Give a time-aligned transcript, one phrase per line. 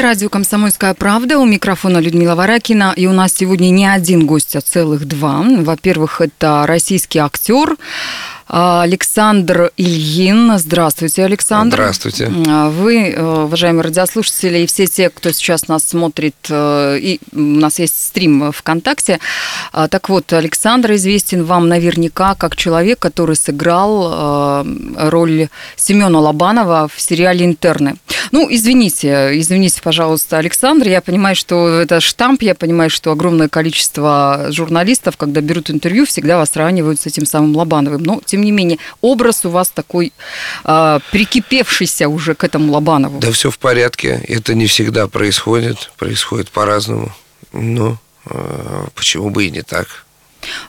[0.00, 1.38] Это радио «Комсомольская правда».
[1.38, 2.94] У микрофона Людмила Варакина.
[2.96, 5.42] И у нас сегодня не один гость, а целых два.
[5.42, 7.76] Во-первых, это российский актер
[8.52, 10.58] Александр Ильин.
[10.58, 11.76] Здравствуйте, Александр.
[11.76, 12.26] Здравствуйте.
[12.26, 17.78] Вы, э, уважаемые радиослушатели, и все те, кто сейчас нас смотрит, э, и у нас
[17.78, 19.20] есть стрим ВКонтакте.
[19.72, 26.88] А, так вот, Александр известен вам наверняка как человек, который сыграл э, роль Семена Лобанова
[26.92, 27.94] в сериале «Интерны».
[28.32, 34.46] Ну, извините, извините, пожалуйста, Александр, я понимаю, что это штамп, я понимаю, что огромное количество
[34.50, 38.02] журналистов, когда берут интервью, всегда вас сравнивают с этим самым Лобановым.
[38.02, 40.12] Но, тем не менее, образ у вас такой
[40.64, 43.20] э, прикипевшийся уже к этому Лобанову.
[43.20, 47.12] Да все в порядке, это не всегда происходит, происходит по-разному.
[47.52, 50.04] Но э, почему бы и не так?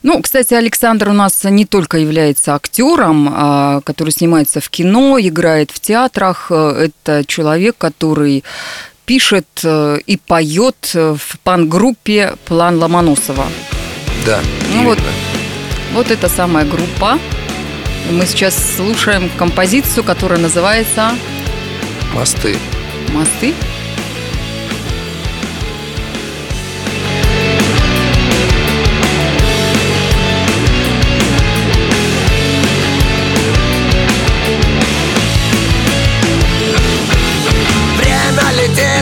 [0.04, 5.72] Ну, кстати, Александр у нас не только является актером, а, который снимается в кино, играет
[5.72, 6.52] в театрах.
[6.52, 8.44] Это человек, который
[9.06, 13.46] пишет э, и поет в пан-группе «План Ломоносова».
[14.26, 14.40] Да,
[14.74, 15.00] ну, вот,
[15.94, 17.18] вот эта самая группа.
[18.10, 21.12] Мы сейчас слушаем композицию, которая называется...
[22.14, 22.58] «Мосты».
[23.14, 23.54] «Мосты»?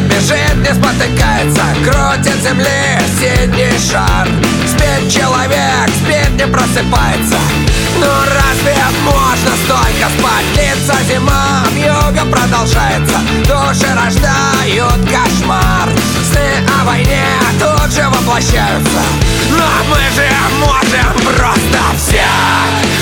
[0.02, 4.28] бежит, не спотыкается Крутит земли синий шар
[4.68, 7.38] Спит человек, спит, не просыпается
[8.00, 8.39] Ну
[9.04, 10.46] можно столько спать?
[10.54, 15.90] Длится зима, юга продолжается Души рождают кошмар
[16.32, 17.24] Сны о войне
[17.60, 19.02] тут же воплощаются
[19.52, 22.24] Но мы же можем просто все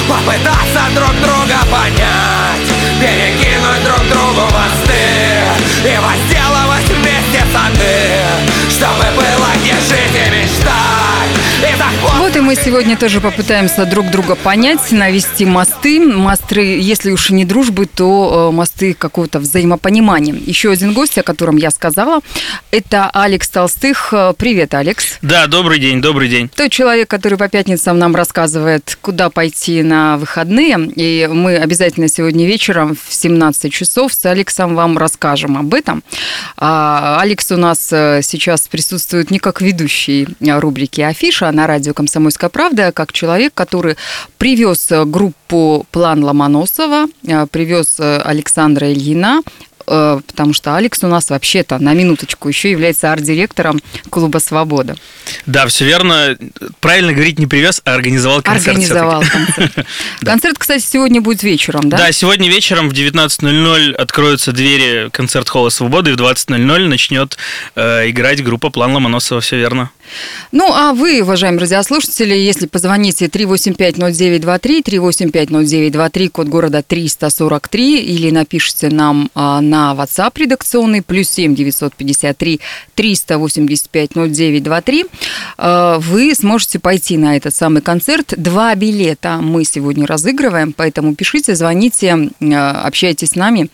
[0.07, 2.67] Попытаться друг друга понять
[2.99, 5.03] Перекинуть друг другу мосты
[5.83, 10.86] И возделывать вместе сады Чтобы было где жить и мечтать
[12.17, 16.01] вот и мы сегодня тоже попытаемся друг друга понять, навести мосты.
[16.01, 20.33] Мосты, если уж не дружбы, то э, мосты какого-то взаимопонимания.
[20.33, 22.19] Еще один гость, о котором я сказала,
[22.71, 24.13] это Алекс Толстых.
[24.37, 25.17] Привет, Алекс.
[25.21, 26.49] Да, добрый день, добрый день.
[26.53, 30.77] Тот человек, который по пятницам нам рассказывает, куда пойти на выходные.
[30.95, 36.03] И мы обязательно сегодня вечером в 17 часов с Алексом вам расскажем об этом.
[36.57, 42.49] А Алекс у нас э, сейчас присутствует не как ведущий рубрики «Афиша», на радио «Комсомольская
[42.49, 43.95] правда» как человек, который
[44.37, 49.41] привез группу «План Ломоносова», э, привез э, Александра Ильина,
[49.87, 53.79] э, потому что Алекс у нас вообще-то, на минуточку, еще является арт-директором
[54.09, 54.95] клуба «Свобода».
[55.45, 56.37] Да, все верно.
[56.79, 58.77] Правильно говорить, не привез, а организовал концерт.
[58.77, 59.87] Организовал концерт.
[60.21, 61.97] Концерт, кстати, сегодня будет вечером, да?
[61.97, 67.37] Да, сегодня вечером в 19.00 откроются двери концерт-холла «Свободы», и в 20.00 начнет
[67.75, 69.91] играть группа «План Ломоносова», все верно.
[70.51, 79.29] Ну, а вы, уважаемые радиослушатели, если позвоните 3850923, 3850923, код города 343, или напишите нам
[79.35, 82.59] а, на WhatsApp редакционный, плюс 7 953
[82.95, 85.05] 385 0923,
[85.57, 88.33] а, вы сможете пойти на этот самый концерт.
[88.37, 93.69] Два билета мы сегодня разыгрываем, поэтому пишите, звоните, а, общайтесь с нами.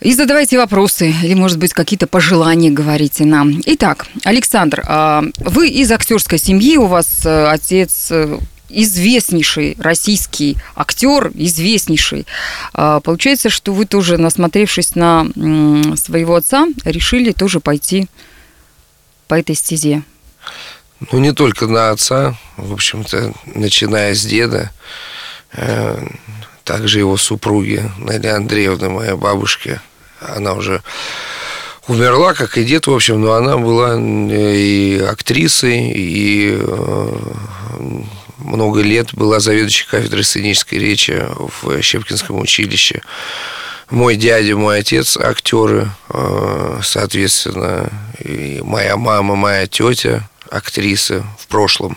[0.00, 3.62] И задавайте вопросы, или, может быть, какие-то пожелания говорите нам.
[3.64, 11.30] Итак, Александр, а, вы из актерской семьи, у вас э, отец э, известнейший российский актер,
[11.34, 12.26] известнейший.
[12.74, 15.26] А, получается, что вы тоже, насмотревшись на
[15.96, 18.06] своего отца, решили тоже пойти
[19.28, 20.02] по этой стезе.
[21.10, 24.70] Ну, не только на отца, в общем-то, начиная с деда,
[25.52, 26.06] э,
[26.66, 29.80] также его супруги, Надя Андреевна, моя бабушка,
[30.20, 30.82] она уже
[31.86, 37.18] умерла, как и дед, в общем, но она была и актрисой, и э,
[38.38, 41.24] много лет была заведующей кафедрой сценической речи
[41.62, 43.00] в Щепкинском училище.
[43.88, 51.96] Мой дядя, мой отец актеры, э, соответственно, и моя мама, моя тетя актрисы в прошлом.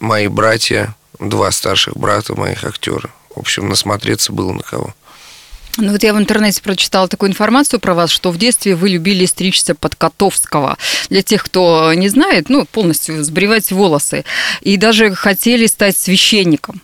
[0.00, 3.10] Мои братья два старших брата моих актера.
[3.34, 4.94] В общем, насмотреться было на кого.
[5.80, 9.26] Ну вот я в интернете прочитала такую информацию про вас, что в детстве вы любили
[9.26, 10.76] стричься под Котовского.
[11.08, 14.24] Для тех, кто не знает, ну, полностью сбривать волосы.
[14.62, 16.82] И даже хотели стать священником.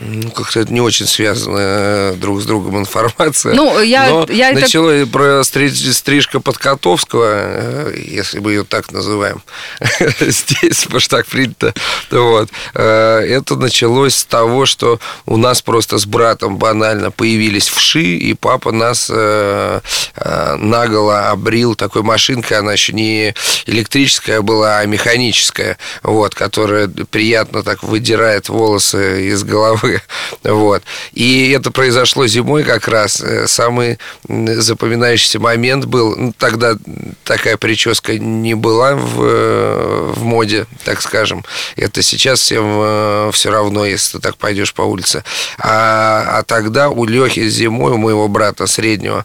[0.00, 3.54] Ну, как-то это не очень связано э, друг с другом информация.
[3.54, 8.90] Ну, я, Но я это- начало про стри- стрижка Подкотовского, э, если мы ее так
[8.90, 9.40] называем,
[10.20, 11.72] здесь, потому что так принято.
[12.10, 12.48] Вот.
[12.74, 18.34] Э, Это началось с того, что у нас просто с братом банально появились вши, и
[18.34, 19.08] папа нас
[20.58, 23.34] наголо обрил такой машинкой, она еще не
[23.66, 29.73] электрическая была, а механическая, вот, которая приятно так выдирает волосы из головы.
[30.42, 30.82] Вот.
[31.12, 33.20] И это произошло зимой как раз.
[33.20, 33.98] Э, Самый
[34.28, 36.76] запоминающийся момент был, ну, тогда
[37.24, 41.44] такая прическа не была в, э, в моде, так скажем.
[41.76, 45.24] Это сейчас всем все равно, если ты так пойдешь по улице.
[45.58, 49.24] А, а тогда у Лехи зимой, у моего брата среднего,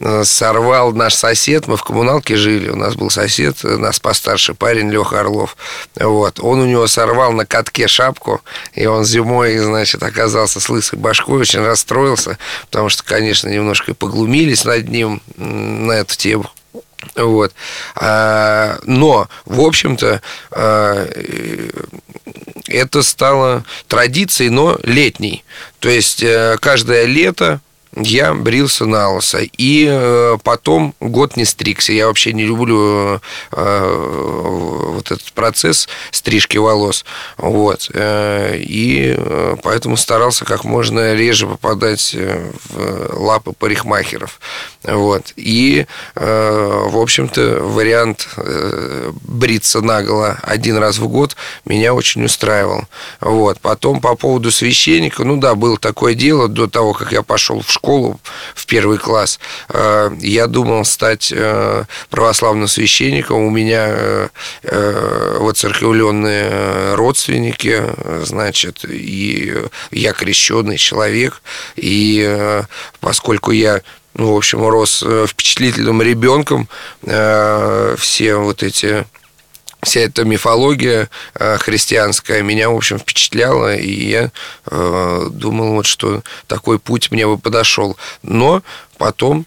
[0.00, 4.54] э, сорвал наш сосед, мы в коммуналке жили, у нас был сосед, э, нас постарше
[4.54, 5.56] парень Леха Орлов.
[5.96, 6.40] Вот.
[6.40, 8.40] Он у него сорвал на катке шапку,
[8.74, 12.38] и он зимой, значит, оказался с лысой башкой, очень расстроился,
[12.70, 16.50] потому что, конечно, немножко поглумились над ним на эту тему.
[17.16, 17.52] Вот.
[17.96, 21.70] А, но, в общем-то, а, э,
[22.66, 25.44] это стало традицией, но летней.
[25.80, 27.60] То есть э, каждое лето
[27.96, 29.40] я брился на лысо.
[29.56, 31.92] И э, потом год не стригся.
[31.92, 33.20] Я вообще не люблю
[33.52, 37.04] э, вот этот процесс стрижки волос.
[37.36, 37.90] Вот.
[37.94, 39.16] Э, И
[39.62, 44.40] поэтому старался как можно реже попадать в лапы парикмахеров.
[44.84, 45.32] Вот.
[45.36, 52.84] И, э, в общем-то, вариант э, бриться наголо один раз в год меня очень устраивал.
[53.20, 53.60] Вот.
[53.60, 57.72] Потом по поводу священника, ну да, было такое дело до того, как я пошел в
[57.72, 58.20] школу
[58.54, 59.40] в первый класс.
[59.70, 61.32] Э, Я думал стать
[62.10, 63.44] православным священником.
[63.44, 64.28] У меня
[64.62, 67.82] воцерковленные родственники,
[68.24, 69.54] значит, и
[69.90, 71.40] я крещенный человек.
[71.76, 72.60] И
[73.00, 73.80] поскольку я
[74.14, 76.68] ну, в общем, рос э, впечатлительным ребенком,
[77.02, 79.06] э, все вот эти
[79.82, 84.30] вся эта мифология э, христианская меня, в общем, впечатляла, и я
[84.64, 87.98] думал, вот, что такой путь мне бы подошел.
[88.22, 88.62] Но
[88.96, 89.44] потом,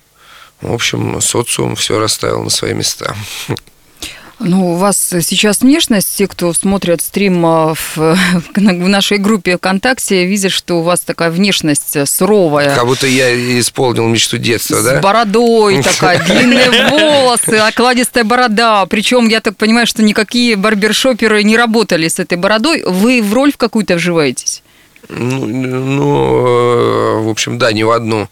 [0.62, 3.16] в общем, социум все расставил на свои места.
[4.40, 7.98] Ну, у вас сейчас внешность, те, кто смотрят стрим а, в,
[8.56, 12.76] в нашей группе ВКонтакте, видят, что у вас такая внешность суровая.
[12.76, 15.00] Как будто я исполнил мечту детства, С да?
[15.00, 18.86] бородой такая, длинные волосы, окладистая борода.
[18.86, 22.84] Причем, я так понимаю, что никакие барбершоперы не работали с этой бородой.
[22.86, 24.62] Вы в роль в какую-то вживаетесь?
[25.10, 28.28] Ну, ну, э, в общем, да, не в одну.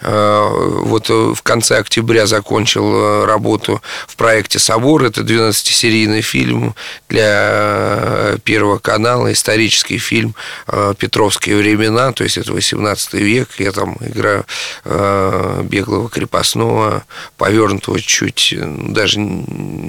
[0.00, 0.48] Э,
[0.84, 5.02] Вот э, в конце октября закончил работу в проекте «Собор».
[5.04, 6.74] Это 12-серийный фильм
[7.08, 10.34] для Первого канала, исторический фильм
[10.98, 13.48] «Петровские времена», то есть это 18 век.
[13.58, 14.44] Я там играю
[15.64, 17.04] беглого крепостного,
[17.36, 19.20] повернутого чуть, даже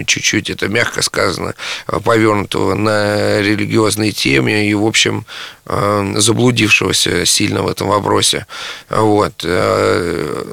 [0.07, 1.53] чуть-чуть, это мягко сказано,
[2.03, 5.25] повернутого на религиозной теме и, в общем,
[5.65, 8.45] э, заблудившегося сильно в этом вопросе.
[8.89, 9.33] Вот.
[9.43, 10.43] Э,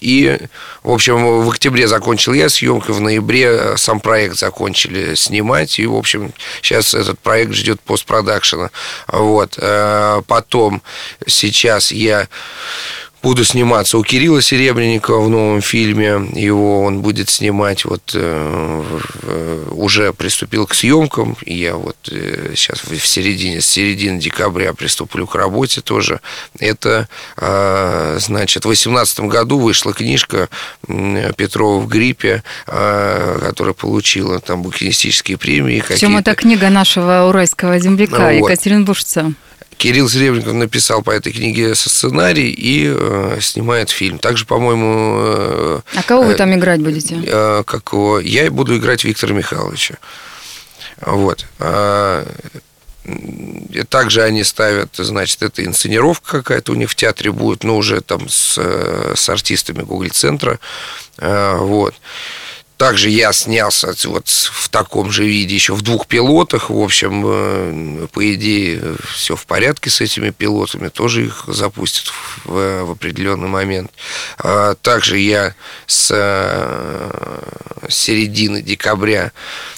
[0.00, 0.38] И,
[0.82, 5.94] в общем, в октябре закончил я съемку, в ноябре сам проект закончили снимать, и, в
[5.94, 6.32] общем,
[6.62, 8.70] сейчас этот проект ждет постпродакшена.
[9.08, 9.58] Вот.
[9.58, 10.82] Э, Потом,
[11.26, 12.28] сейчас я
[13.22, 16.28] буду сниматься у Кирилла Серебренникова в новом фильме.
[16.34, 17.84] Его он будет снимать.
[17.84, 18.98] Вот э,
[19.70, 21.36] уже приступил к съемкам.
[21.44, 26.20] И я вот э, сейчас в середине, с середины декабря приступлю к работе тоже.
[26.58, 30.48] Это, э, значит, в 2018 году вышла книжка
[30.86, 35.80] Петрова в гриппе, э, которая получила там букинистические премии.
[35.80, 38.50] В чем это книга нашего уральского земляка вот.
[38.50, 39.32] Екатеринбуржца?
[39.76, 44.18] Кирилл Серебренников написал по этой книге сценарий и э, снимает фильм.
[44.18, 47.20] Также, по-моему, э, А кого вы э, там играть будете?
[47.24, 49.96] э, как его, я буду играть Виктора Михайловича.
[51.00, 51.46] Вот.
[51.58, 52.24] А,
[53.04, 58.00] и также они ставят, значит, это инсценировка какая-то у них в театре будет, но уже
[58.00, 60.60] там с, э, с артистами Google-центра.
[61.18, 61.94] А, Вот.
[62.82, 66.68] Также я снялся вот в таком же виде еще в двух пилотах.
[66.68, 70.88] В общем, э, по идее, все в порядке с этими пилотами.
[70.88, 72.12] Тоже их запустят
[72.44, 73.92] в, в определенный момент.
[74.36, 75.54] А Также я
[75.86, 79.30] с э, середины декабря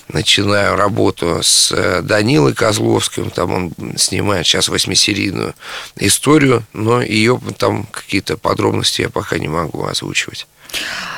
[0.08, 3.28] начинаю работу с э, Данилой Козловским.
[3.28, 5.54] Там он снимает сейчас восьмисерийную
[5.96, 10.46] историю, но ее там какие-то подробности я пока не могу озвучивать.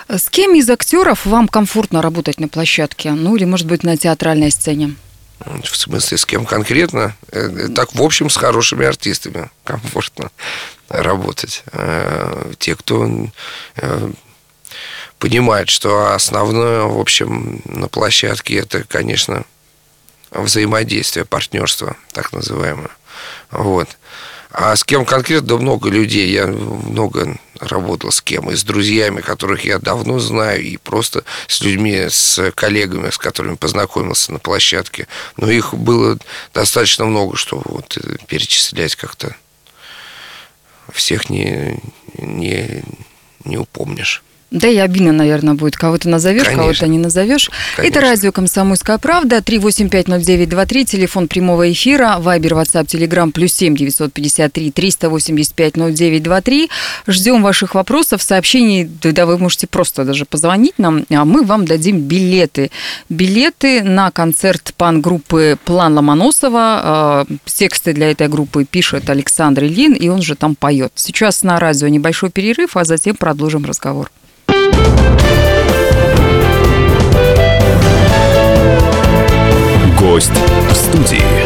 [0.08, 3.12] С кем из актеров вам комфортно работать на площадке?
[3.12, 4.96] Ну, или, может быть, на театральной сцене?
[5.38, 7.14] В смысле, с кем конкретно?
[7.30, 10.30] Э, так, в общем, с хорошими артистами комфортно
[10.88, 11.62] работать.
[11.72, 13.28] Э, те, кто
[13.76, 14.10] э,
[15.18, 19.44] понимает, что основное, в общем, на площадке это, конечно,
[20.30, 22.90] взаимодействие, партнерство, так называемое.
[23.50, 23.88] Вот.
[24.58, 25.48] А с кем конкретно?
[25.48, 26.30] Да много людей.
[26.30, 28.50] Я много работал с кем.
[28.50, 33.56] И с друзьями, которых я давно знаю, и просто с людьми, с коллегами, с которыми
[33.56, 35.08] познакомился на площадке.
[35.36, 36.16] Но их было
[36.54, 39.36] достаточно много, что вот э, перечислять как-то
[40.90, 41.78] всех не,
[42.16, 42.82] не,
[43.44, 44.22] не упомнишь.
[44.56, 45.76] Да и обидно, наверное, будет.
[45.76, 47.50] Кого-то назовешь, кого-то не назовешь.
[47.76, 47.98] Конечно.
[47.98, 49.40] Это радио «Комсомольская правда».
[49.40, 52.16] 3850923, телефон прямого эфира.
[52.18, 56.70] Вайбер, WhatsApp, Telegram, плюс 7 953 385 0923.
[57.06, 58.88] Ждем ваших вопросов, сообщений.
[59.02, 62.70] Да вы можете просто даже позвонить нам, а мы вам дадим билеты.
[63.10, 66.80] Билеты на концерт пан-группы «План Ломоносова».
[66.82, 70.92] А, тексты для этой группы пишет Александр Ильин, и он же там поет.
[70.94, 74.10] Сейчас на радио небольшой перерыв, а затем продолжим разговор.
[79.98, 80.32] Гость
[80.70, 81.45] в студии.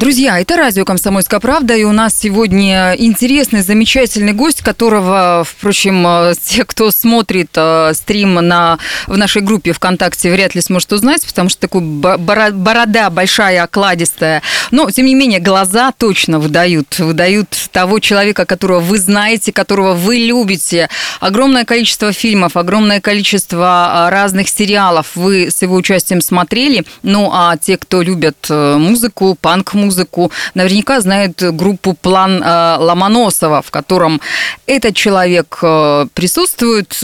[0.00, 6.32] Друзья, это радио «Комсомольская правда», и у нас сегодня интересный, замечательный гость, которого, впрочем, э,
[6.42, 11.50] те, кто смотрит э, стрим на, в нашей группе ВКонтакте, вряд ли сможет узнать, потому
[11.50, 14.40] что такой борода большая, окладистая.
[14.70, 20.16] Но, тем не менее, глаза точно выдают, выдают того человека, которого вы знаете, которого вы
[20.16, 20.88] любите.
[21.20, 26.86] Огромное количество фильмов, огромное количество э, разных сериалов вы с его участием смотрели.
[27.02, 33.70] Ну, а те, кто любят музыку, панк-музыку, музыку, наверняка знают группу «План э, Ломоносова», в
[33.70, 34.20] котором
[34.66, 36.96] этот человек э, присутствует,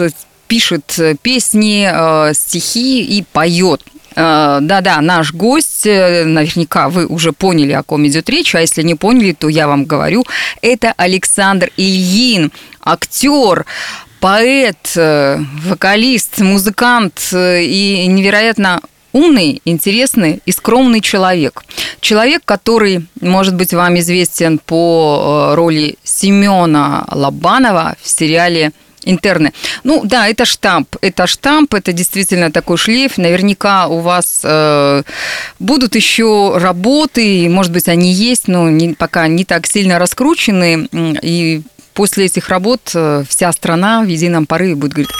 [0.47, 3.83] пишет песни, э, стихи и поет.
[4.19, 9.33] Да-да, наш гость, наверняка вы уже поняли, о ком идет речь, а если не поняли,
[9.33, 10.25] то я вам говорю,
[10.62, 12.50] это Александр Ильин,
[12.81, 13.66] актер,
[14.21, 18.81] поэт, вокалист, музыкант и невероятно
[19.16, 21.64] умный, интересный и скромный человек.
[22.00, 28.73] Человек, который, может быть, вам известен по э, роли Семена Лобанова в сериале
[29.04, 29.52] интерны.
[29.85, 33.16] Ну да, это штамп, это штамп, это действительно такой шлейф.
[33.16, 35.02] Наверняка у вас э,
[35.58, 40.88] будут еще работы, может быть, они есть, но не, пока не так сильно раскручены.
[41.23, 41.62] И
[41.94, 45.12] после этих работ э, вся страна в едином порыве будет говорить,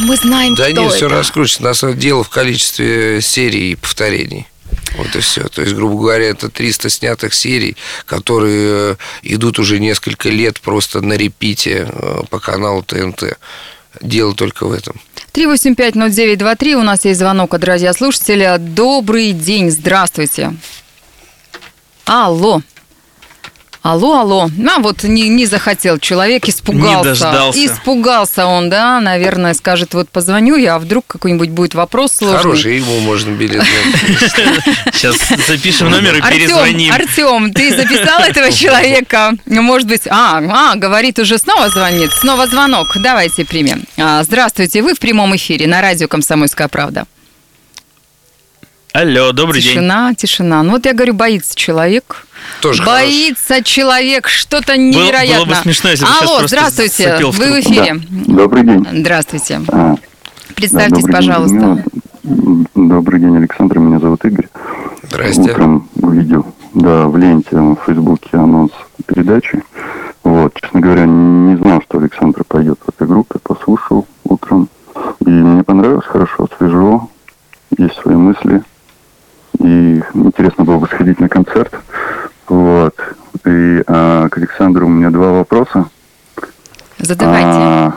[0.00, 0.96] а, мы знаем, да кто нет, это.
[0.96, 1.68] все раскручено.
[1.68, 4.46] На самом деле в количестве серий и повторений.
[4.96, 5.48] Вот и все.
[5.48, 7.76] То есть, грубо говоря, это 300 снятых серий,
[8.06, 13.38] которые э, идут уже несколько лет просто на репите э, по каналу ТНТ.
[14.00, 15.00] Дело только в этом.
[15.32, 18.58] 3850923, у нас есть звонок от радиослушателя.
[18.58, 20.54] Добрый день, здравствуйте.
[22.04, 22.62] Алло.
[23.82, 24.50] Алло, алло.
[24.68, 26.98] А вот не, не захотел человек, испугался.
[26.98, 27.66] Не дождался.
[27.66, 32.38] Испугался он, да, наверное, скажет, вот позвоню я, а вдруг какой-нибудь будет вопрос сложный.
[32.38, 33.64] Хороший, ему можно билет.
[34.92, 35.16] Сейчас
[35.48, 36.92] запишем номер и перезвоним.
[36.92, 39.32] Артем, ты записал этого человека?
[39.46, 42.88] Может быть, а, а, говорит, уже снова звонит, снова звонок.
[42.96, 43.84] Давайте примем.
[43.96, 47.06] А, здравствуйте, вы в прямом эфире на радио «Комсомольская правда».
[48.92, 50.14] Алло, добрый тишина, день.
[50.14, 50.62] Тишина, тишина.
[50.64, 52.26] Ну вот я говорю, боится человек.
[52.60, 53.64] Тоже боится хорош.
[53.64, 55.44] человек, что-то невероятно.
[55.44, 58.00] Было, было бы смешно, если Алло, здравствуйте, вы в эфире.
[58.08, 58.34] Да.
[58.34, 58.86] Добрый день.
[58.92, 59.60] Здравствуйте.
[59.68, 59.94] А,
[60.56, 61.84] Представьтесь, да, пожалуйста.
[62.24, 62.66] День.
[62.74, 64.48] Добрый день, Александр, меня зовут Игорь.
[65.04, 65.42] Здрасте.
[65.42, 68.72] Утром увидел, да, в ленте в Фейсбуке анонс
[69.06, 69.62] передачи.
[70.24, 74.68] Вот, честно говоря, не знал, что Александр пойдет в этой группе, послушал утром.
[75.24, 77.08] И мне понравилось хорошо, свежо,
[77.78, 78.64] есть свои мысли
[79.60, 81.72] и интересно было бы сходить на концерт.
[82.48, 82.94] Вот.
[83.44, 85.90] И а, к Александру у меня два вопроса.
[86.98, 87.48] Задавайте.
[87.48, 87.92] А,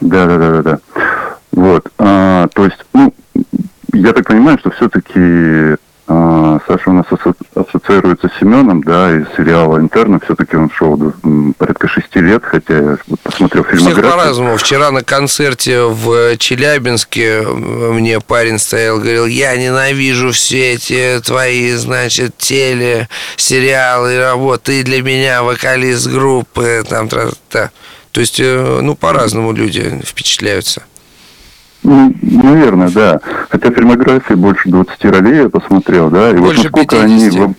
[0.00, 0.78] да, да, да, да, да.
[1.52, 1.92] Вот.
[1.98, 3.14] А, то есть, ну,
[3.92, 5.76] я так понимаю, что все-таки
[6.06, 7.06] а, Саша у нас
[7.54, 10.20] ассоциируется с Семеном, да, из сериала «Интерны».
[10.20, 10.70] Все-таки он
[12.24, 14.02] лет, хотя я посмотрел фильмографию.
[14.02, 14.56] Всех по-разному.
[14.56, 22.36] Вчера на концерте в Челябинске мне парень стоял, говорил, я ненавижу все эти твои, значит,
[22.38, 24.64] теле, сериалы, работы.
[24.64, 27.70] Ты для меня вокалист группы, там, та.
[28.12, 30.84] То есть, э, ну, по-разному люди впечатляются.
[31.82, 33.20] Ну, наверное, да.
[33.50, 36.30] Хотя фильмографии больше 20 ролей я посмотрел, да.
[36.30, 37.34] И больше вот насколько 50.
[37.34, 37.54] они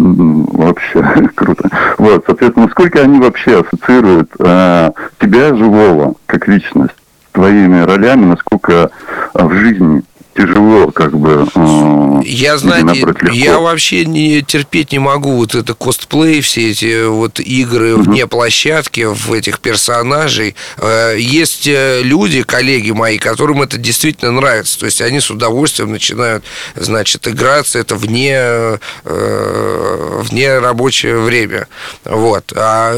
[0.00, 1.02] вообще
[1.34, 1.68] круто.
[1.98, 6.94] Вот, соответственно, насколько они вообще ассоциируют э, тебя живого как личность
[7.32, 8.90] твоими ролями, насколько
[9.34, 10.02] э, в жизни
[10.40, 11.46] тяжело, как бы.
[11.54, 17.40] Э, я знаете, я вообще не терпеть не могу вот это костплей, все эти вот
[17.40, 18.02] игры угу.
[18.04, 20.54] вне площадки, в этих персонажей.
[20.78, 24.78] Э, есть э, люди, коллеги мои, которым это действительно нравится.
[24.78, 26.44] То есть они с удовольствием начинают,
[26.74, 31.68] значит, играться это вне, э, вне рабочее время.
[32.04, 32.52] Вот.
[32.56, 32.94] А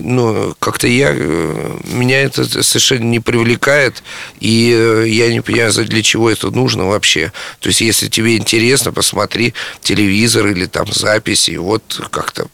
[0.00, 4.02] ну, как-то я меня это совершенно не привлекает,
[4.40, 7.32] и я не понимаю, для чего это нужно вообще.
[7.60, 12.46] То есть, если тебе интересно, посмотри телевизор или там записи, вот как-то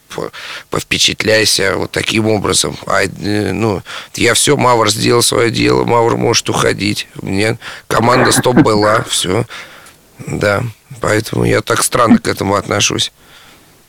[0.70, 2.76] повпечатляйся вот таким образом.
[2.86, 3.82] А, ну,
[4.14, 7.08] я все, Мавр сделал свое дело, Мавр может уходить.
[7.20, 9.44] Мне команда стоп была, все.
[10.26, 10.62] Да,
[11.00, 13.12] поэтому я так странно к этому отношусь.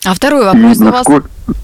[0.06, 1.08] А второй вопрос у вас...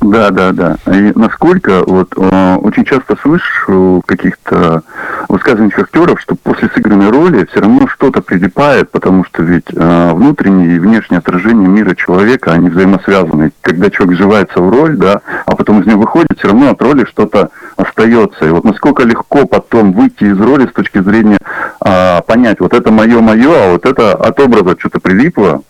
[0.01, 0.77] Да, да, да.
[0.87, 4.81] И насколько, вот, э, очень часто слышу каких-то
[5.29, 10.75] высказываний актеров, что после сыгранной роли все равно что-то прилипает, потому что ведь э, внутреннее
[10.75, 13.51] и внешнее отражение мира человека, они взаимосвязаны.
[13.61, 17.05] Когда человек вживается в роль, да, а потом из нее выходит, все равно от роли
[17.05, 18.45] что-то остается.
[18.45, 21.37] И вот насколько легко потом выйти из роли с точки зрения
[21.85, 25.61] э, понять, вот это мое-мое, а вот это от образа что-то прилипло,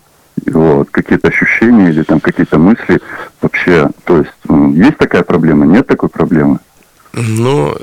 [0.47, 2.99] вот, какие-то ощущения или там какие-то мысли
[3.41, 4.31] вообще, то есть
[4.75, 6.59] есть такая проблема, нет такой проблемы?
[7.13, 7.75] Ну,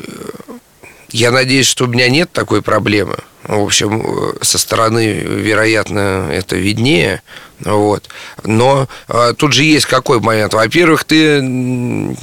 [1.11, 3.17] я надеюсь, что у меня нет такой проблемы.
[3.45, 4.05] В общем,
[4.43, 7.23] со стороны, вероятно, это виднее.
[7.61, 8.09] Вот.
[8.45, 10.53] Но а, тут же есть какой момент.
[10.53, 12.15] Во-первых, ты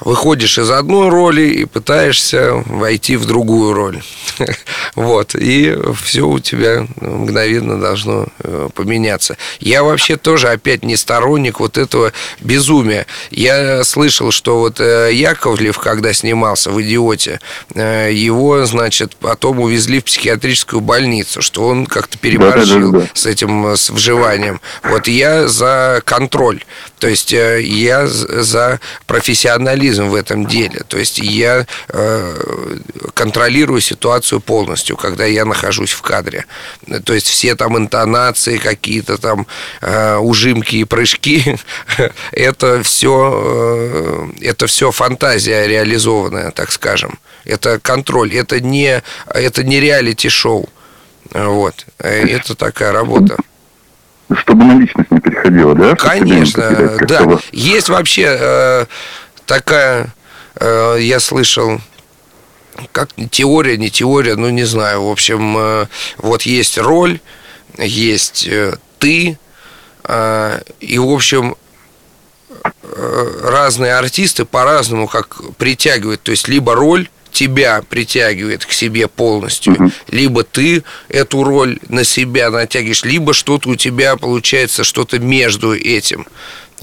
[0.00, 4.02] выходишь из одной роли и пытаешься войти в другую роль.
[4.94, 9.36] Вот, и все у тебя мгновенно должно э, поменяться.
[9.60, 13.06] Я вообще тоже опять не сторонник вот этого безумия.
[13.30, 17.40] Я слышал, что вот э, Яковлев, когда снимался в «Идиоте»,
[17.74, 23.90] э, его, значит, потом увезли в психиатрическую больницу, что он как-то переборщил с этим, с
[23.90, 24.60] вживанием.
[24.82, 26.64] Вот я за контроль.
[26.98, 30.82] То есть я за профессионализм в этом деле.
[30.88, 31.66] То есть я
[33.14, 36.44] контролирую ситуацию полностью когда я нахожусь в кадре.
[37.04, 39.46] То есть все там интонации какие-то там
[39.80, 41.56] э, ужимки и прыжки,
[42.32, 47.18] это все, э, это все фантазия реализованная, так скажем.
[47.44, 50.68] Это контроль, это не, это не реалити-шоу.
[51.32, 51.86] Вот.
[51.98, 53.36] Это такая работа.
[54.34, 55.94] Чтобы на личность не переходило, да?
[55.94, 57.38] Конечно, да.
[57.50, 58.86] Есть вообще э,
[59.48, 60.14] такая,
[60.60, 61.80] э, я слышал,
[62.92, 65.04] как теория, не теория, ну не знаю.
[65.04, 65.86] В общем, э,
[66.18, 67.18] вот есть роль,
[67.76, 69.38] есть э, ты,
[70.04, 71.56] э, и, в общем,
[73.42, 76.22] разные артисты по-разному как притягивают.
[76.22, 79.92] То есть, либо роль тебя притягивает к себе полностью, угу.
[80.08, 86.26] либо ты эту роль на себя натягиваешь, либо что-то у тебя получается что-то между этим.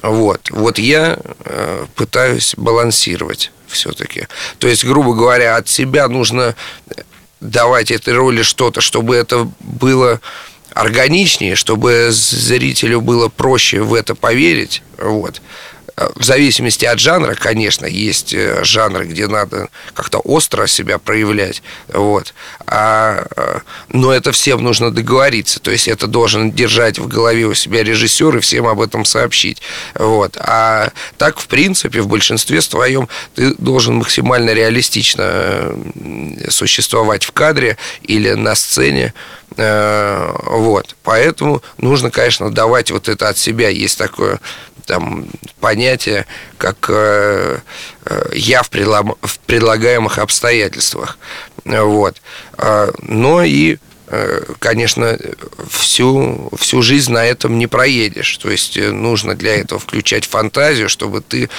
[0.02, 0.50] Вот.
[0.52, 1.20] Вот я
[1.96, 4.28] пытаюсь балансировать все-таки.
[4.60, 6.56] То есть, грубо говоря, от себя нужно
[7.42, 10.22] давать этой роли что-то, чтобы это было
[10.74, 14.84] органичнее, чтобы зрителю было проще в это поверить.
[14.98, 15.42] Вот
[15.98, 22.34] в зависимости от жанра, конечно, есть э, жанры, где надо как-то остро себя проявлять, вот.
[22.68, 27.54] А, э, но это всем нужно договориться, то есть это должен держать в голове у
[27.54, 29.62] себя режиссер и всем об этом сообщить,
[29.94, 30.36] вот.
[30.38, 37.78] А так, в принципе, в большинстве своем ты должен максимально реалистично э, существовать в кадре
[38.04, 39.14] или на сцене,
[39.58, 40.96] вот.
[41.04, 43.70] Поэтому нужно, конечно, давать вот это от себя.
[43.70, 44.40] Есть такое
[44.86, 45.26] там
[45.60, 46.26] понятие,
[46.58, 47.60] как э,
[48.06, 51.18] э, я в, предлагаемых обстоятельствах.
[51.66, 52.22] Вот.
[53.02, 53.78] Но и э,
[54.60, 55.18] конечно,
[55.70, 58.38] всю, всю жизнь на этом не проедешь.
[58.38, 61.50] То есть нужно для этого включать фантазию, чтобы ты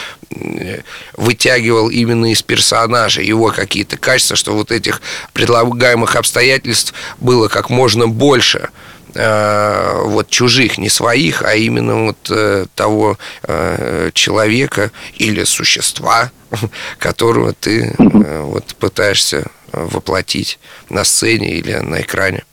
[1.17, 5.01] вытягивал именно из персонажа его какие-то качества, что вот этих
[5.33, 8.69] предлагаемых обстоятельств было как можно больше–
[9.19, 16.31] Э, вот чужих, не своих, а именно вот э, того э, человека или существа,
[16.99, 22.45] которого ты вот пытаешься воплотить на сцене или на экране.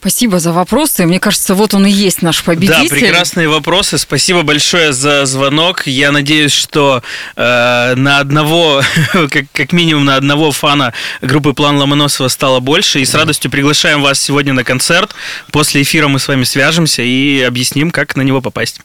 [0.00, 1.06] Спасибо за вопросы.
[1.06, 2.88] Мне кажется, вот он и есть наш победитель.
[2.88, 3.98] Да, прекрасные вопросы.
[3.98, 5.88] Спасибо большое за звонок.
[5.88, 7.02] Я надеюсь, что
[7.34, 13.00] э, на одного, как, как минимум на одного фана группы План Ломоносова стало больше.
[13.00, 15.14] И с радостью приглашаем вас сегодня на концерт.
[15.50, 18.80] После эфира мы с вами свяжемся и объясним, как на него попасть.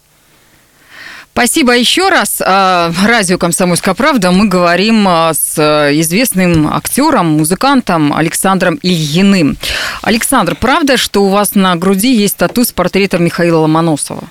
[1.33, 2.43] Спасибо еще раз.
[2.45, 4.29] А, радио «Комсомольская правда».
[4.29, 5.57] Мы говорим а, с
[5.93, 9.57] известным актером, музыкантом Александром Ильиным.
[10.03, 14.25] Александр, правда, что у вас на груди есть тату с портретом Михаила Ломоносова?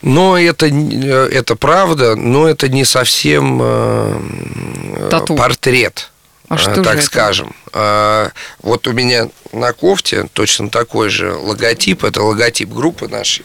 [0.00, 5.34] Но это, это правда, но это не совсем э, Тату.
[5.36, 6.10] портрет.
[6.48, 7.54] А э, что так скажем.
[7.66, 8.32] Это?
[8.62, 12.04] Вот у меня на кофте точно такой же логотип.
[12.04, 13.44] Это логотип группы нашей.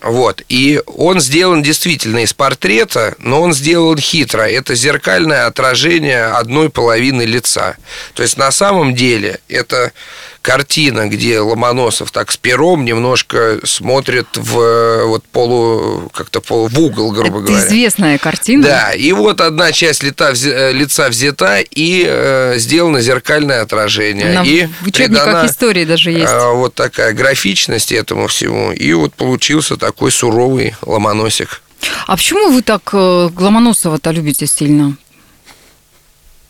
[0.00, 0.42] Вот.
[0.48, 4.42] И он сделан действительно из портрета, но он сделан хитро.
[4.42, 7.76] Это зеркальное отражение одной половины лица.
[8.14, 9.92] То есть на самом деле это
[10.42, 17.12] картина, где Ломоносов так с пером немножко смотрит в вот полу, как-то полу, в угол,
[17.12, 17.66] грубо Это говоря.
[17.66, 18.62] известная картина.
[18.62, 20.32] Да, и вот одна часть лица,
[20.72, 24.30] лица взята и э, сделано зеркальное отражение.
[24.30, 26.32] Она и в учебниках придана, истории даже есть.
[26.32, 28.72] Э, вот такая графичность этому всему.
[28.72, 31.62] И вот получился такой суровый Ломоносик.
[32.06, 34.96] А почему вы так э, Ломоносова-то любите сильно?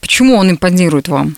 [0.01, 1.37] Почему он импонирует вам?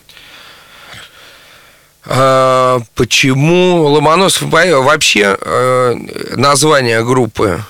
[2.06, 5.94] А, почему Ломоносов вообще э,
[6.36, 7.62] название группы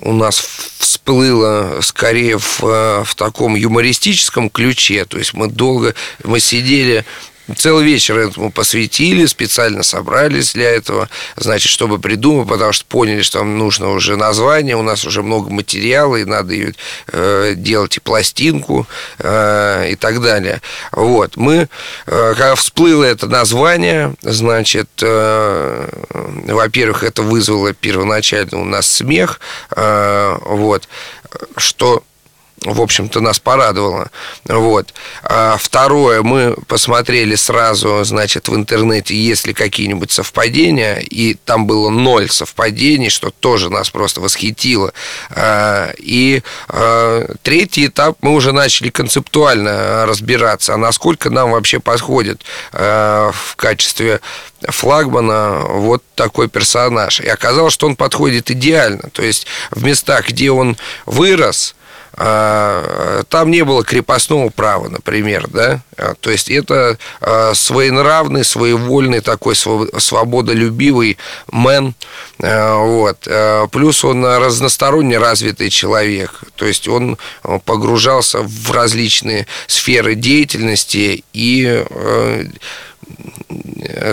[0.00, 0.38] у нас
[0.78, 5.04] всплыло скорее в, э, в таком юмористическом ключе.
[5.04, 7.04] То есть мы долго мы сидели
[7.56, 13.38] Целый вечер этому посвятили, специально собрались для этого, значит, чтобы придумать, потому что поняли, что
[13.38, 16.74] нам нужно уже название, у нас уже много материала, и надо ее
[17.12, 18.86] э, делать и пластинку
[19.18, 20.60] э, и так далее.
[20.92, 21.68] Вот, мы,
[22.06, 29.40] э, когда всплыло это название, значит, э, во-первых, это вызвало первоначально у нас смех,
[29.76, 30.88] э, вот,
[31.56, 32.02] что
[32.64, 34.10] в общем-то, нас порадовало.
[34.44, 34.92] Вот.
[35.22, 41.88] А второе, мы посмотрели сразу, значит, в интернете, есть ли какие-нибудь совпадения, и там было
[41.88, 44.92] ноль совпадений, что тоже нас просто восхитило.
[45.30, 52.42] А, и а, третий этап мы уже начали концептуально разбираться, а насколько нам вообще подходит
[52.72, 54.20] а, в качестве
[54.68, 57.20] флагмана вот такой персонаж.
[57.20, 59.08] И оказалось, что он подходит идеально.
[59.12, 61.74] То есть в местах, где он вырос,
[62.20, 69.54] там не было крепостного права, например, да, а, то есть это а, своенравный, своевольный такой
[69.54, 71.16] свободолюбивый
[71.50, 71.94] мэн,
[72.38, 73.26] вот,
[73.70, 77.16] плюс он разносторонне развитый человек, то есть он
[77.64, 81.84] погружался в различные сферы деятельности и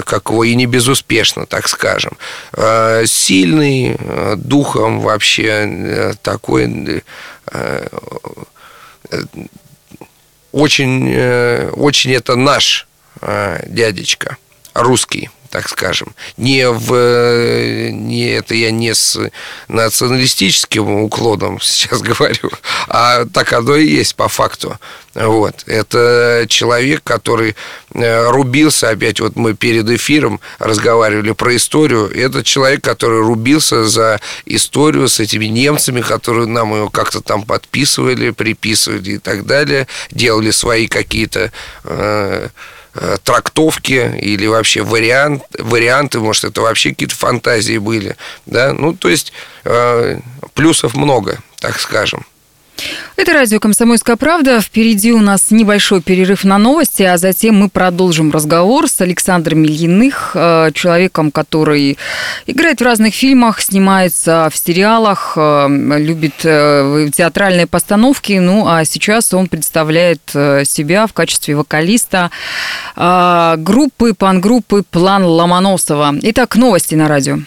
[0.06, 2.18] как его и не безуспешно, так скажем.
[3.06, 3.98] Сильный,
[4.38, 7.04] духом вообще такой
[10.52, 12.88] очень, э, очень это наш
[13.22, 14.38] э, дядечка,
[14.74, 16.14] русский так скажем.
[16.38, 19.20] Не в не это я не с
[19.68, 22.52] националистическим уклоном сейчас говорю,
[22.88, 24.78] а так оно и есть по факту.
[25.16, 25.64] Вот.
[25.66, 27.56] Это человек, который
[27.96, 34.22] э, рубился, опять вот мы перед эфиром разговаривали про историю, это человек, который рубился за
[34.46, 40.52] историю с этими немцами, которые нам его как-то там подписывали, приписывали и так далее, делали
[40.52, 41.52] свои какие-то
[41.84, 42.50] э, Э,
[43.24, 49.34] трактовки или вообще вариант, варианты, может, это вообще какие-то фантазии были, да, ну, то есть
[49.66, 50.20] э,
[50.54, 52.26] плюсов много, так скажем.
[53.16, 54.62] Это радио «Комсомольская правда».
[54.62, 60.32] Впереди у нас небольшой перерыв на новости, а затем мы продолжим разговор с Александром Ильиных,
[60.36, 61.98] э, человеком, который
[62.46, 68.34] играет в разных фильмах, снимается в сериалах, э, любит э, театральные постановки.
[68.34, 72.30] Ну, а сейчас он представляет себя в качестве вокалиста
[72.96, 76.16] группы, пан-группы «План Ломоносова».
[76.22, 77.40] Итак, новости на радио.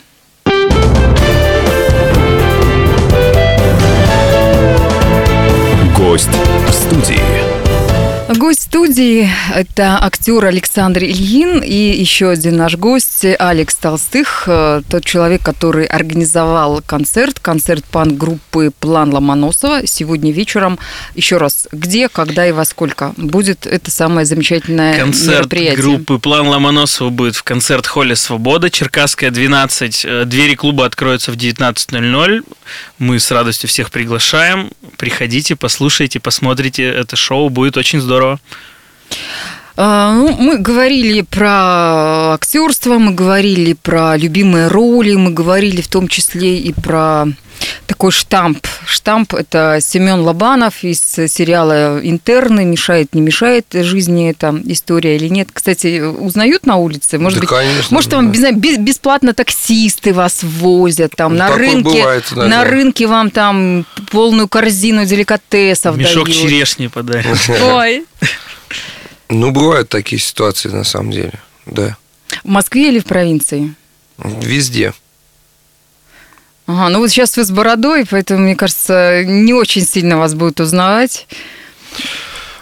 [6.10, 6.28] Гость
[6.66, 7.59] в студии.
[8.36, 15.04] Гость студии– это актер Александр Ильин и еще один наш гость Алекс Толстых, э, тот
[15.04, 20.78] человек, который организовал концерт, концерт пан-группы «План Ломоносова» сегодня вечером.
[21.16, 25.74] Еще раз, где, когда и во сколько будет это самое замечательное концерт мероприятие?
[25.74, 30.04] Концерт группы «План Ломоносова» будет в концерт-холле «Свобода», Черкасская, 12.
[30.04, 32.44] Э, двери клуба откроются в 19.00.
[32.98, 34.70] Мы с радостью всех приглашаем.
[34.98, 37.48] Приходите, послушайте, посмотрите это шоу.
[37.48, 38.40] Будет очень здорово здорово.
[39.76, 46.06] А, ну, мы говорили про актерство, мы говорили про любимые роли, мы говорили в том
[46.06, 47.26] числе и про
[47.86, 48.66] такой штамп.
[48.86, 52.64] Штамп– это Семен Лобанов из сериала «Интерны».
[52.64, 55.48] Мешает, не мешает жизни эта история или нет?
[55.52, 57.18] Кстати, узнают на улице?
[57.18, 58.52] Может Да, быть, конечно, может, вам да.
[58.52, 64.48] без- бесплатно таксисты вас возят, там, Ну, на рынке, бывает на рынке вам там полную
[64.48, 66.36] корзину деликатесов Мешок дают.
[66.40, 67.38] черешни подарят.
[67.62, 68.04] Ой.
[69.28, 71.34] Ну, бывают такие ситуации, на самом деле,
[71.66, 71.96] да.
[72.44, 73.74] В Москве или в провинции?
[74.18, 74.92] Везде.
[76.70, 80.60] Ага, ну вот сейчас вы с бородой, поэтому, мне кажется, не очень сильно вас будут
[80.60, 81.26] узнавать.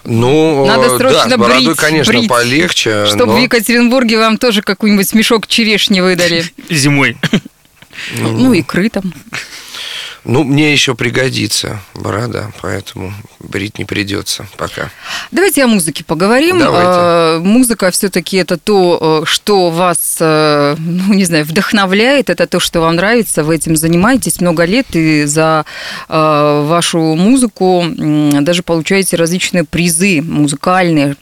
[0.05, 3.05] Ну, Надо э, да, срочно с бородой, брить, конечно, брить, полегче.
[3.05, 6.45] Чтобы но- в Екатеринбурге вам тоже какой-нибудь мешок черешни выдали.
[6.71, 7.19] Зимой.
[8.17, 9.13] Ну, икры там.
[10.25, 14.91] Ну, мне еще пригодится борода, поэтому брить не придется пока.
[15.31, 16.59] Давайте о музыке поговорим.
[16.59, 16.91] Давайте.
[16.93, 22.61] Э, Музыка все-таки это то, э, что вас, э, ну, не знаю, вдохновляет, это то,
[22.61, 25.65] что вам нравится, вы этим занимаетесь много лет, и за
[26.09, 31.17] э, вашу музыку даже получаете различные призы музыкальные.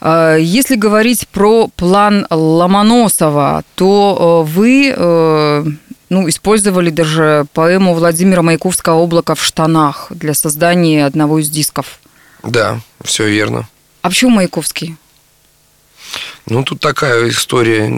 [0.00, 4.94] Э, Если говорить про план Ломоносова, то вы
[6.08, 12.00] ну, использовали даже поэму Владимира Маяковского «Облако в штанах» для создания одного из дисков.
[12.42, 13.68] Да, все верно.
[14.02, 14.96] А почему Маяковский?
[16.46, 17.88] Ну, тут такая история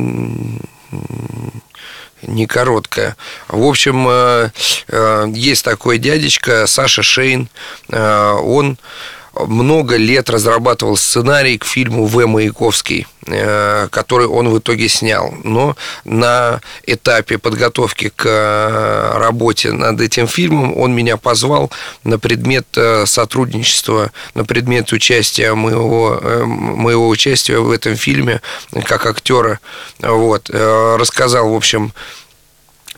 [2.23, 3.17] не короткая.
[3.49, 4.51] В общем, э,
[4.89, 7.49] э, есть такой дядечка Саша Шейн.
[7.89, 8.77] Э, Он
[9.35, 12.21] много лет разрабатывал сценарий к фильму В.
[12.27, 15.35] Маяковский, э, который он в итоге снял.
[15.45, 21.71] Но на этапе подготовки к э, работе над этим фильмом он меня позвал
[22.05, 28.41] на предмет э, сотрудничества, на предмет участия моего, моего участия в этом фильме
[28.85, 29.61] как актера.
[30.01, 30.51] Вот.
[30.51, 31.93] Рассказал, в общем,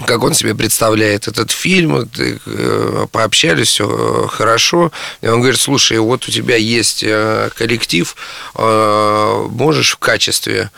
[0.03, 4.93] как он себе представляет этот фильм, э, пообщались, все хорошо.
[5.21, 8.15] И он говорит, слушай, вот у тебя есть э, коллектив,
[8.55, 10.71] э, можешь в качестве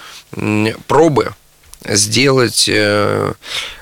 [0.86, 1.34] пробы
[1.84, 3.32] сделать э,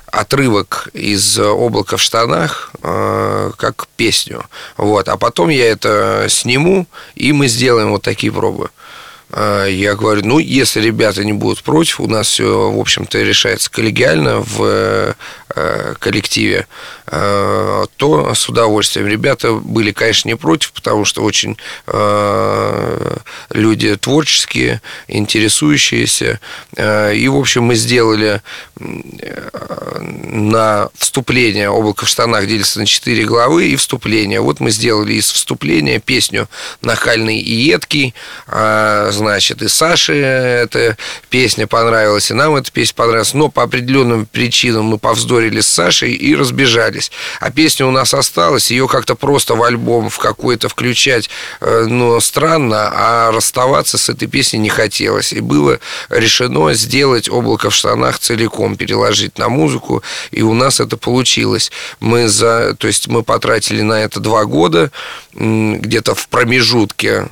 [0.07, 4.44] отрывок из облака в штанах э, как песню.
[4.76, 5.09] Вот.
[5.09, 8.70] А потом я это сниму, и мы сделаем вот такие пробы.
[9.32, 13.70] Э, Я говорю, ну, если ребята не будут против, у нас все, в общем-то, решается
[13.70, 15.14] коллегиально в
[15.54, 16.66] э, коллективе,
[17.06, 19.06] э, то с удовольствием.
[19.06, 21.56] Ребята были, конечно, не против, потому что очень
[23.50, 26.40] люди творческие, интересующиеся.
[26.78, 28.40] И, в общем, мы сделали
[28.78, 34.40] на вступление «Облако в штанах» делится на четыре главы и вступление.
[34.40, 36.48] Вот мы сделали из вступления песню
[36.80, 38.14] «Нахальный и едкий»,
[39.22, 40.96] значит, и Саше эта
[41.30, 46.12] песня понравилась, и нам эта песня понравилась, но по определенным причинам мы повздорили с Сашей
[46.12, 47.12] и разбежались.
[47.40, 51.30] А песня у нас осталась, ее как-то просто в альбом в какой-то включать,
[51.61, 55.32] э, ну, странно, а расставаться с этой песней не хотелось.
[55.32, 60.96] И было решено сделать «Облако в штанах» целиком, переложить на музыку, и у нас это
[60.96, 61.70] получилось.
[62.00, 64.90] Мы за, то есть мы потратили на это два года,
[65.32, 67.28] где-то в промежутке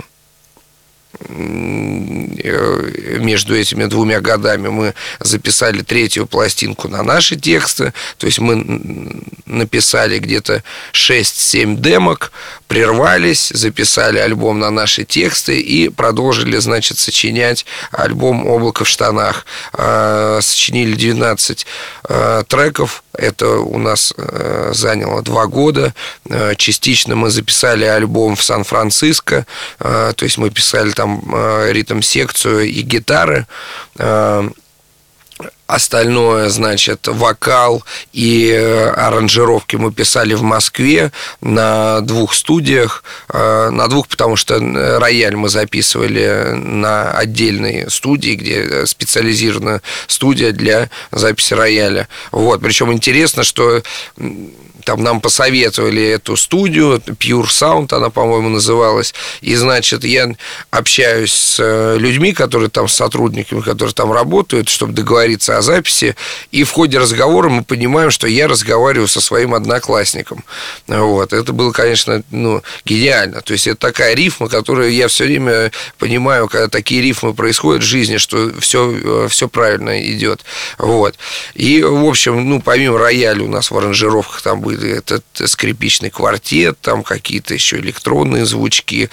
[3.19, 10.19] между этими двумя годами мы записали третью пластинку на наши тексты, то есть мы написали
[10.19, 12.33] где-то 6-7 демок,
[12.69, 19.45] прервались, записали альбом на наши тексты и продолжили, значит, сочинять альбом «Облако в штанах».
[19.73, 21.67] А, Сочинили 12
[22.09, 25.95] э, треков, это у нас э, заняло два года.
[26.29, 29.47] Э, Частично мы записали альбом в Сан-Франциско,
[29.79, 33.47] э, то есть мы писали там э, ритм-секцию и гитары.
[33.99, 34.49] Э,
[35.67, 43.03] Остальное, значит, вокал и э, аранжировки мы писали в Москве на двух студиях.
[43.33, 44.59] На двух, потому что
[44.99, 52.09] рояль мы записывали на отдельной студии, где специализированная студия для записи рояля.
[52.33, 52.61] Вот.
[52.61, 53.83] Причем интересно, что
[54.91, 59.15] там нам посоветовали эту студию, Pure Sound она, по-моему, называлась.
[59.41, 60.35] И, значит, я
[60.73, 66.17] общаюсь с э, людьми, которые там, с сотрудниками, которые там работают, чтобы договориться о записи.
[66.51, 70.45] И в ходе разговора мы понимаем, что я разговариваю со своим одноклассником.
[70.89, 71.33] Вот.
[71.33, 73.43] Это было, конечно, ну, гениально.
[73.43, 77.87] То есть, это такая рифма, которую я все время понимаю, когда такие рифмы происходят в
[77.87, 80.41] жизни, что все, все правильно идет.
[80.79, 81.15] Вот.
[81.55, 86.79] И, в общем, ну, помимо рояля у нас в аранжировках там были этот скрипичный квартет,
[86.81, 89.11] там какие-то еще электронные звучки,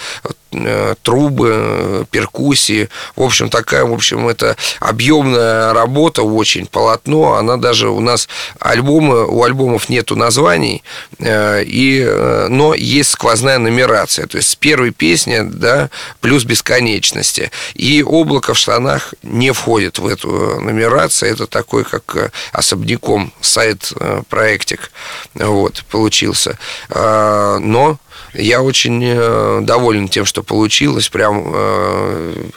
[1.02, 2.88] трубы, э, перкуссии.
[3.16, 7.34] В общем, такая, в общем, это объемная работа очень, полотно.
[7.34, 10.82] Она даже у нас альбомы, у альбомов нету названий,
[11.20, 14.26] и, но есть сквозная нумерация.
[14.26, 17.50] То есть с первой песни, да, плюс бесконечности.
[17.74, 21.32] И облако в штанах не входит в эту нумерацию.
[21.32, 24.90] Это такой, как особняком сайт-проектик
[25.34, 26.58] вот, получился.
[26.88, 27.98] Но
[28.34, 32.48] я очень э, доволен тем, что получилось, прям э,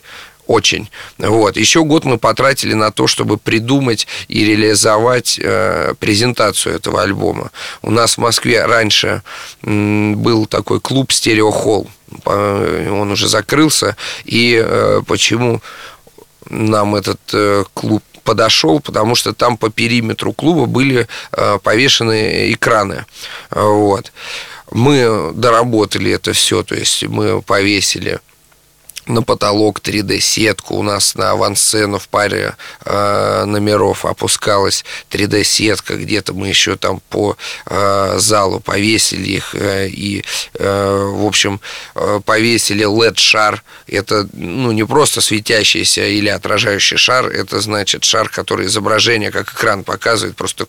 [0.48, 0.90] очень.
[1.18, 1.58] Вот.
[1.58, 7.52] Еще год мы потратили на то, чтобы придумать и реализовать э, презентацию этого альбома.
[7.82, 9.22] У нас в Москве раньше
[9.64, 11.90] м, был такой клуб «Стереохолл».
[12.26, 13.96] Он уже закрылся.
[14.26, 15.62] И э, почему
[16.50, 23.06] нам этот э, клуб подошел, потому что там по периметру клуба были э, повешены экраны.
[23.50, 24.12] Вот.
[24.72, 28.20] Мы доработали это все, то есть мы повесили
[29.12, 30.76] на потолок 3D-сетку.
[30.76, 35.96] У нас на авансцену в паре э, номеров опускалась 3D-сетка.
[35.98, 39.56] Где-то мы еще там по э, залу повесили их.
[39.56, 40.24] Э, и,
[40.56, 41.60] э, в общем,
[41.96, 43.62] э, повесили LED-шар.
[43.88, 47.28] Это ну, не просто светящийся или отражающий шар.
[47.28, 50.68] Это значит шар, который изображение, как экран показывает, просто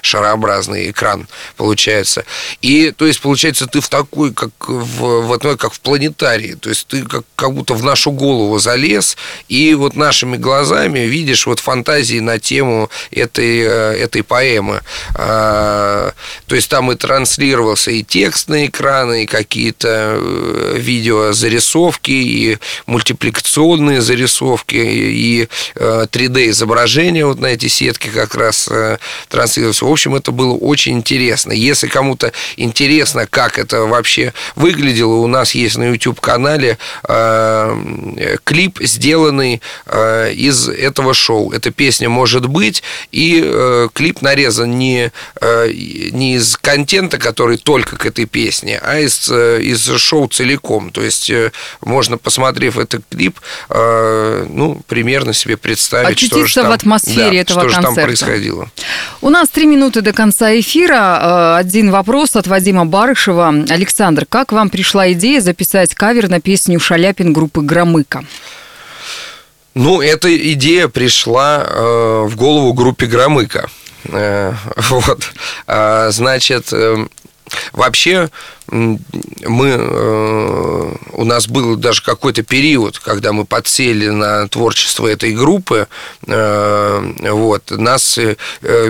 [0.00, 2.24] шарообразный экран получается.
[2.60, 6.54] И, то есть, получается, ты в такой, как в, в одной, как в планетарии.
[6.54, 9.16] То есть, ты как, как будто в нашу голову залез,
[9.48, 14.80] и вот нашими глазами видишь вот фантазии на тему этой, э, этой поэмы.
[15.14, 16.12] А,
[16.46, 24.00] то есть, там и транслировался и текст на экраны, и какие-то э, видеозарисовки, и мультипликационные
[24.00, 28.68] зарисовки, и 3D-изображения э, вот на эти сетки как раз
[29.28, 31.52] транслировались в общем, это было очень интересно.
[31.52, 37.61] Если кому-то интересно, как это вообще выглядело, у нас есть на YouTube-канале э,
[38.44, 41.52] клип, сделанный э, из этого шоу.
[41.52, 45.70] Эта песня «Может быть», и э, клип нарезан не, э,
[46.12, 50.90] не из контента, который только к этой песне, а из, э, из шоу целиком.
[50.90, 56.68] То есть э, можно, посмотрев этот клип, э, ну, примерно себе представить, что же там,
[56.68, 57.90] в атмосфере да, этого что концерта.
[57.90, 58.70] же там происходило.
[59.20, 61.56] У нас три минуты до конца эфира.
[61.56, 63.48] Э, один вопрос от Вадима Барышева.
[63.68, 68.24] Александр, как вам пришла идея записать кавер на песню «Шаляпин» группы «Громыка»?
[69.74, 73.68] Ну, эта идея пришла э, в голову группе Громыка.
[74.04, 75.22] Э, вот.
[75.66, 77.06] А, значит, э,
[77.72, 78.30] вообще
[78.72, 85.88] мы, э, у нас был даже какой-то период, когда мы подсели на творчество этой группы.
[86.26, 87.70] Э, вот.
[87.70, 88.36] Нас, э,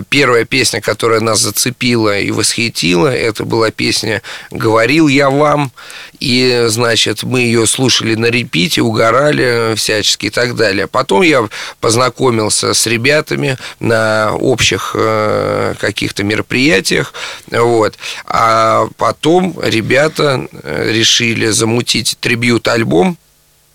[0.09, 5.73] первая песня, которая нас зацепила и восхитила, это была песня «Говорил я вам».
[6.21, 10.87] И, значит, мы ее слушали на репите, угорали всячески и так далее.
[10.87, 11.49] Потом я
[11.81, 14.95] познакомился с ребятами на общих
[15.81, 17.13] каких-то мероприятиях.
[17.51, 17.99] Вот.
[18.27, 23.13] А потом ребята э, решили замутить трибьют-альбом.
[23.13, 23.32] Э,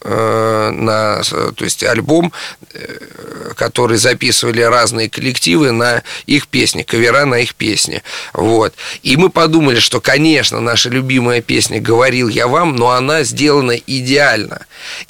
[0.07, 2.31] на, то есть альбом,
[2.73, 8.03] э, который записывали разные коллективы на их песни, кавера на их песни.
[8.33, 8.73] Вот.
[9.03, 14.65] И мы подумали, что, конечно, наша любимая песня «Говорил я вам», но она сделана идеально.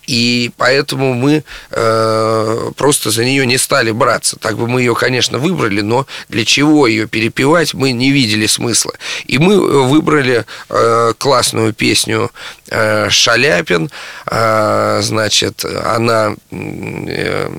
[0.08, 4.38] И поэтому мы э, просто за нее не стали браться.
[4.40, 8.94] Так бы мы ее, конечно, выбрали, но для чего ее перепевать, мы не видели смысла.
[9.26, 12.32] И мы выбрали э, классную песню
[12.70, 13.90] э, «Шаляпин»,
[14.32, 17.50] э, значит, она э,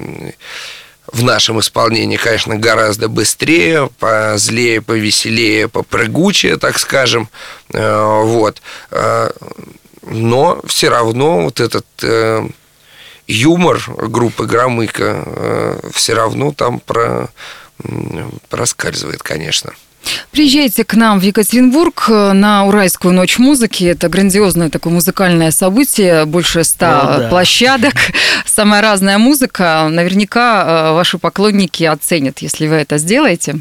[1.06, 7.28] в нашем исполнении, конечно, гораздо быстрее, позлее, повеселее, попрыгучее, так скажем.
[7.72, 8.62] Э, вот.
[8.90, 9.30] Э,
[10.02, 11.86] но все равно вот этот
[13.26, 17.28] юмор группы Громыка все равно там про,
[18.48, 19.74] проскальзывает, конечно.
[20.30, 23.84] Приезжайте к нам в Екатеринбург э, на Уральскую ночь музыки.
[23.84, 27.28] Это грандиозное такое музыкальное событие, больше ста О, да.
[27.28, 27.94] площадок,
[28.46, 29.88] самая разная музыка.
[29.90, 33.60] Наверняка э, ваши поклонники оценят, если вы это сделаете.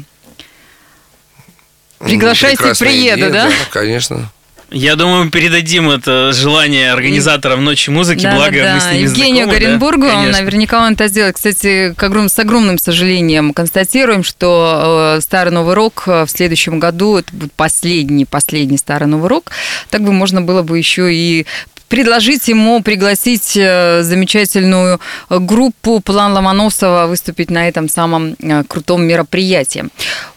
[1.98, 3.44] Приглашайте, ну, приеду, идея, да?
[3.48, 4.30] Да, конечно.
[4.70, 8.74] Я думаю, мы передадим это желание организаторам Ночи музыки, да, благо да.
[8.74, 10.22] мы с ними Евгению знакомы, Горенбургу, да?
[10.22, 11.36] наверняка он это сделает.
[11.36, 11.94] Кстати,
[12.28, 18.26] с огромным сожалением констатируем, что э, Старый Новый Рок в следующем году, это будет последний,
[18.26, 19.52] последний Старый Новый Рок,
[19.88, 21.46] так бы можно было бы еще и
[21.88, 29.86] предложить ему пригласить э, замечательную группу «План Ломоносова» выступить на этом самом э, крутом мероприятии.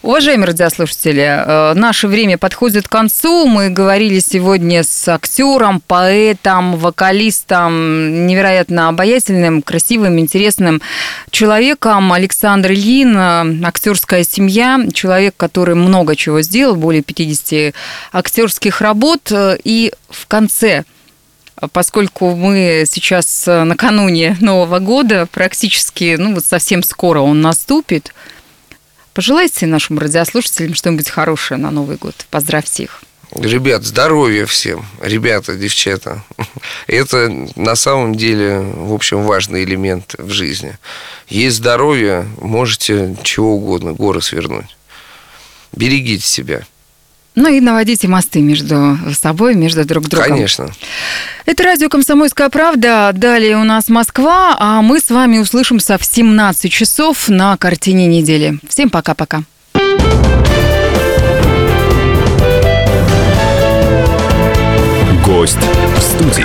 [0.02, 3.46] Уважаемые радиослушатели, э, наше время подходит к концу.
[3.46, 10.80] Мы говорили сегодня с актером, поэтом, вокалистом, невероятно обаятельным, красивым, интересным
[11.30, 17.74] человеком Александр Ильин, актерская семья, человек, который много чего сделал, более 50
[18.12, 19.30] актерских работ.
[19.64, 20.84] И в конце
[21.70, 28.12] поскольку мы сейчас накануне Нового года, практически, ну вот совсем скоро он наступит,
[29.14, 32.26] Пожелайте нашим радиослушателям что-нибудь хорошее на Новый год.
[32.30, 33.02] Поздравьте их.
[33.34, 36.22] Ребят, здоровья всем, ребята, девчата.
[36.86, 40.78] Это на самом деле, в общем, важный элемент в жизни.
[41.28, 44.76] Есть здоровье, можете чего угодно, горы свернуть.
[45.72, 46.66] Берегите себя.
[47.34, 50.28] Ну и наводите мосты между собой, между друг другом.
[50.28, 50.70] Конечно.
[51.46, 53.10] Это радио «Комсомольская правда».
[53.14, 58.58] Далее у нас Москва, а мы с вами услышимся в 17 часов на картине недели.
[58.68, 59.44] Всем пока-пока.
[65.24, 65.58] Гость
[65.96, 66.44] в студии.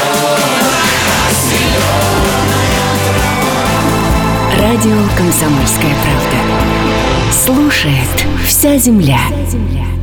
[4.83, 7.31] Радио «Комсомольская правда».
[7.31, 9.19] Слушает вся земля.
[9.27, 10.00] Вся земля.